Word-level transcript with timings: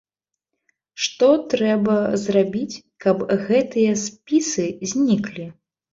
Што 1.07 1.27
трэба 1.51 1.97
зрабіць, 2.23 2.79
каб 3.07 3.17
гэтыя 3.51 3.91
спісы 4.07 4.65
зніклі? 4.95 5.45